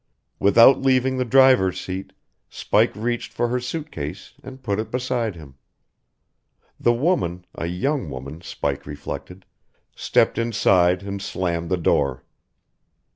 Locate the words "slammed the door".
11.21-12.23